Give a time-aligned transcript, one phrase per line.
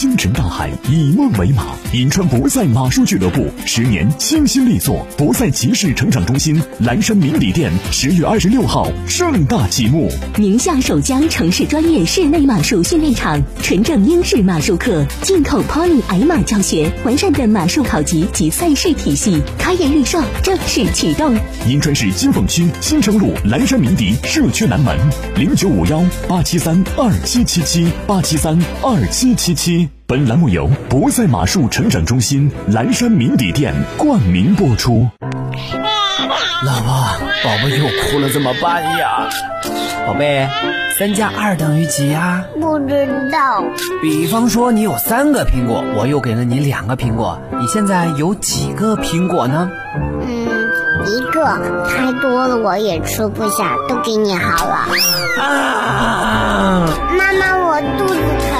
[0.00, 1.66] 星辰大海，以梦为马。
[1.92, 10.10] 银川博赛马术俱乐部十年倾心力作，博赛骑士成长中心蓝山明里店十月二十六号盛大启幕。
[10.38, 21.36] 宁夏首家城市专业室内马术训练场，纯正英式马术课，进口 Pony 矮马教学，完善的马术考级及赛事体系，开业预售正式启动。
[21.68, 24.96] 银川市金凤区新城路蓝山鸣笛社区南门
[25.36, 29.89] 零九五幺八七三二七七七八七三二七七七。
[30.10, 35.08] 本栏目由博赛马术成长中心蓝山名邸店冠名播出。
[36.64, 36.94] 老婆，
[37.44, 39.28] 宝宝又哭了，怎么办呀？
[40.08, 40.48] 宝贝，
[40.98, 42.44] 三加二等于几呀？
[42.60, 43.62] 不知道。
[44.02, 49.70] 比方说你有三个苹果，我又给了你两个苹果，你现在有几个苹果呢？
[50.26, 50.48] 嗯，
[51.06, 54.88] 一个，太多了我也吃不下，都给你好了。
[55.40, 56.88] 啊！
[57.16, 58.59] 妈妈，我肚子疼。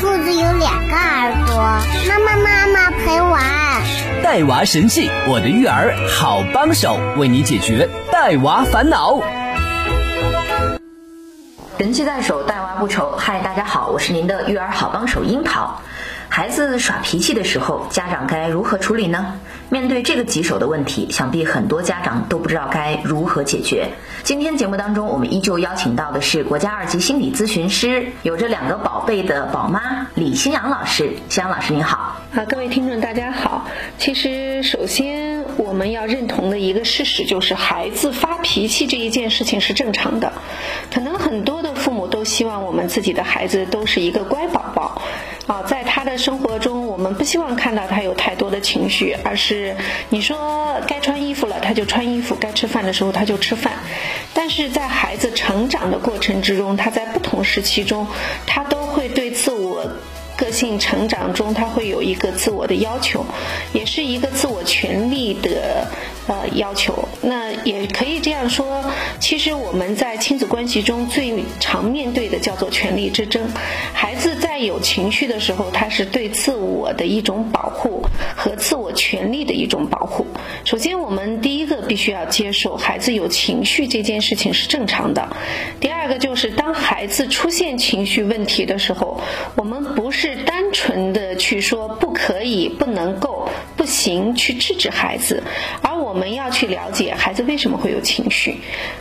[0.00, 1.56] 兔子有两个耳朵？
[2.08, 3.42] 妈妈，妈妈陪玩。
[4.22, 9.20] 带娃神器，我的育儿好帮手，为你解决带娃烦恼。
[11.78, 13.10] 神器在手，带娃不愁。
[13.16, 15.80] 嗨，大家好，我是您的育儿好帮手樱桃。
[16.28, 19.40] 孩子耍脾气的时候，家长该如何处理呢？
[19.70, 23.90] 面对这个棘手的问题，想必很多家长都不知道该如何解决。
[24.22, 31.16] 今天节目当中，我们依旧邀请到的是国家二级心理咨询师，有着两个宝贝的宝妈李新阳老师。
[31.28, 32.22] 新阳老师您好。
[32.34, 33.66] 啊，各位听众大家好。
[33.98, 40.32] 其实，首先我们要认同的一个事实就是，孩子发脾气这一件事情是正常的。
[40.92, 41.74] 可能很多的
[42.08, 45.00] 都希望我们自己的孩子都是一个乖宝宝。
[45.46, 49.74] 啊，在他的生活中，我们不希望看到他有太多的情绪，而是
[50.10, 53.72] 你说该穿衣服了他就穿衣服，该吃饭的时候他就吃饭。
[54.34, 58.06] 但是在孩子成长的过程之中，他在不同时期中，
[58.46, 58.77] 他都。
[60.38, 63.26] 个性成长中，他会有一个自我的要求，
[63.72, 65.88] 也是一个自我权利的
[66.28, 67.08] 呃要求。
[67.20, 68.84] 那也可以这样说，
[69.18, 73.48] 其实我们在亲子关系中最常面对的叫做权力之争。
[73.92, 80.24] 孩子在有情绪的时候，他是对自我的一种保护和自我权利的一种保护。
[80.64, 85.36] 首先，我们第一个必须要接受孩子有情绪这件事情是正常的。
[85.80, 89.20] 第二个是当孩子出现情绪问题的时候，
[89.56, 90.38] 我们不是。
[90.46, 95.42] 单纯的去说不可以、不能够、不行去制止孩子，
[95.82, 98.60] 而我们要去了解孩子为什么会有情绪。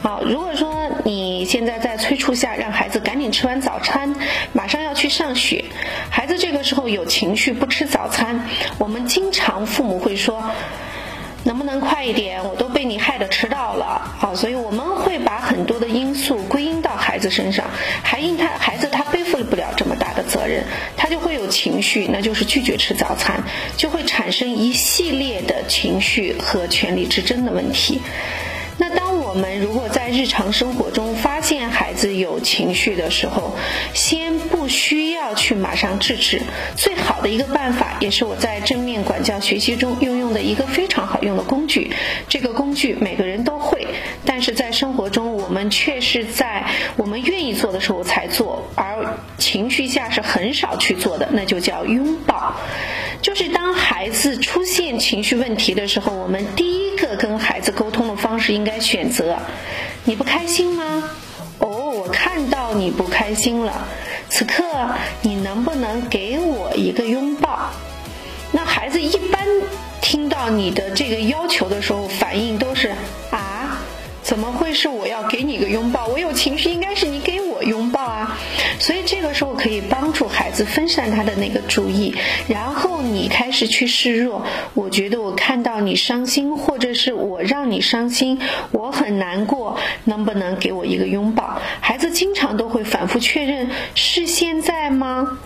[0.00, 4.14] 好，如果说你现在在催促下让孩子赶紧吃完早餐，
[4.52, 5.64] 马上要去上学，
[6.10, 10.50] 孩子这个时候有情绪不吃早餐，我们经常父母会说。
[11.44, 12.44] 能不能快一点？
[12.44, 14.34] 我都被你害得迟到了好！
[14.34, 15.17] 所以我们会
[17.30, 17.66] 身上，
[18.02, 20.64] 还因他孩子他背负不了这么大的责任，
[20.96, 23.42] 他就会有情绪，那就是拒绝吃早餐，
[23.76, 28.00] 就会产生一系列的情绪和权力之争的问题。
[28.80, 33.56] 那当我们如果在日常生活中发现孩子有情绪的时候，
[33.92, 36.40] 先不需要去马上制止，
[36.76, 41.90] 最好的一个办法，也是我在正面管教学习中运用的一个非常好用的工具。
[42.28, 43.84] 这个工具每个人都会，
[44.38, 52.54] 但是在生活中我们却是在我们愿意做的时候才做，而情绪下是很少去做的，那就叫拥抱。
[53.20, 59.36] 就是当孩子出现情绪问题的时候，我们第一个跟孩子沟通的方式应该选择：
[60.04, 61.10] 你不开心吗？
[61.58, 63.88] 哦，我看到你不开心了。
[64.28, 64.62] 此刻
[65.22, 67.70] 你能不能给我一个拥抱？
[68.52, 69.44] 那孩子一般
[70.00, 72.92] 听到你的这个要求的时候，反应都是，
[74.38, 76.06] 怎么会是我要给你个拥抱？
[76.06, 78.38] 我有情绪，应该是你给我拥抱啊。
[78.78, 82.14] 所以这个时候可以帮助孩子分散他的那个注意，
[82.46, 84.46] 然后你开始去示弱。
[84.74, 88.40] 我觉得我看到你伤心，或者是我让你伤心，
[88.70, 91.60] 我很难过，能不能给我一个拥抱？
[91.80, 95.40] 孩子经常都会反复确认：是现在吗？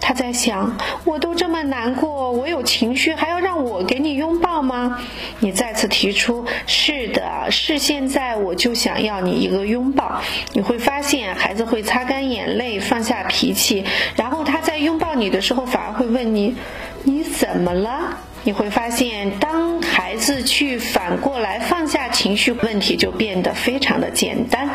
[0.00, 5.00] 他在想，我都这么难过，我有情绪，还要让我给你拥抱吗？
[5.40, 10.20] 你再次提出，是的，是现在，我就想要你一个拥抱。
[10.52, 13.84] 你会发现，孩子会擦干眼泪，放下脾气，
[14.14, 16.56] 然后他在拥抱你的时候，反而会问你，
[17.02, 18.18] 你怎么了？
[18.44, 19.80] 你会发现，当
[20.26, 24.68] 孩子去反过来放下情绪，问题就变得非常的简单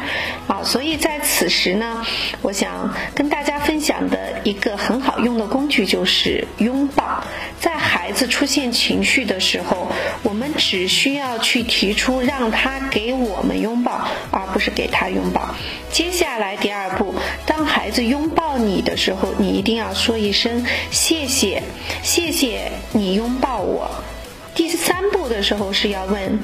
[0.48, 0.64] 啊。
[0.64, 1.20] 所以在。
[1.24, 2.06] 此时呢，
[2.42, 7.24] 我想跟大家分享的一个很好用的工具就是拥抱。
[7.60, 9.88] 在孩子出现情绪的时候，
[10.24, 15.56] 我们只需要去提出让他给我们拥抱，而不是给他拥抱。
[15.92, 17.14] 接下来第二步，
[17.46, 21.62] 当孩子拥抱你的时候，你一定要说一声谢谢，
[22.04, 23.90] 谢谢你拥抱我。
[24.54, 26.40] 第三步的时候是要问，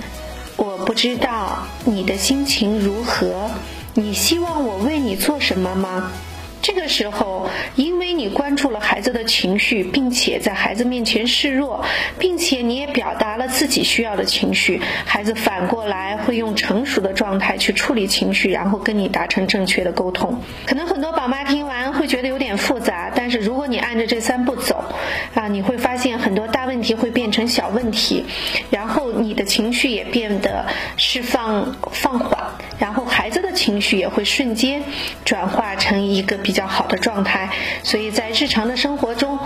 [0.55, 3.51] 我不知道你的心情如何，
[3.93, 6.11] 你希望我为你做什么吗？
[6.59, 11.85] 这个时候，因为你关注了孩子的情绪，并且在孩子面前示弱，
[12.19, 20.41] 并且你也表达了自己需要的情绪，孩子反过来会用成熟的状态去处理情绪，然后跟你达成正确的沟通。
[20.65, 21.66] 可能很多宝妈听
[22.07, 24.83] 觉得有点复杂，但是如果你按着这三步走，
[25.35, 28.25] 啊，你会发现很多大问题会变成小问题，
[28.71, 30.65] 然后你的情绪也变得
[30.95, 32.39] 释放放缓，
[32.79, 34.81] 然后孩子的情绪也会瞬间
[35.23, 36.37] 转化成一个。
[36.47, 37.49] 比较好的状态，
[37.83, 39.37] 所以在日常的生活中，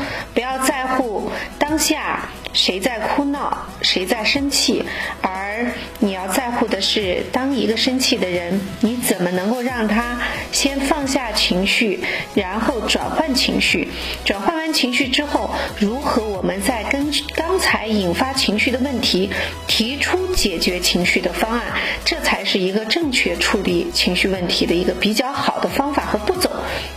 [2.72, 4.86] 谁在哭闹，谁在生气，
[5.22, 10.22] 而你要在乎的是，当一个生气的人，你怎么能够让他
[10.54, 12.00] 先放下情绪，
[12.34, 13.90] 然后转换情绪，
[14.24, 19.30] 转换完情绪之后，如何我们再跟刚才引发情绪的问题
[19.68, 21.74] 提出解决情绪的方案，
[22.06, 26.50] 这才是一个正确处理情绪问题的一个比较好的方法和步骤。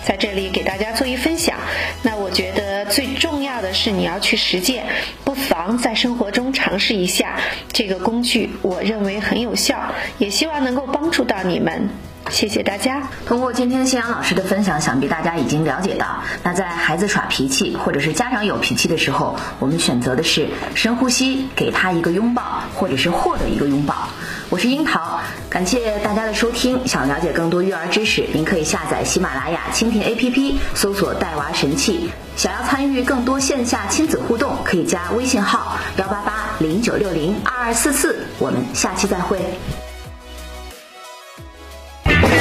[0.05, 1.57] 在这里给大家做一分享。
[2.03, 2.14] 那
[3.75, 4.87] 是你要去实践，
[5.25, 7.39] 不妨在生活中尝试一下
[7.73, 11.89] 这个工具，我认为很有效，也希望能够帮助到你们。
[12.31, 13.09] 谢谢大家。
[13.27, 24.09] 通过今天信阳老师的分享，想必大家已经了解到，那在孩子耍脾气或者是家长有脾气的时候，我们选择的是深呼吸，给他一个拥抱，或者是获得一个拥抱。
[24.51, 26.87] 我是樱桃，感谢大家的收听。
[26.87, 32.11] 想了解更多育儿知识，您可以下载喜马拉雅蜻蜓 APP，搜索“带娃神器”。
[32.37, 38.27] 想要参与更多线下亲子互动，可以加微信号幺八八零九六零二二四四。
[38.39, 39.39] 我们下期再会。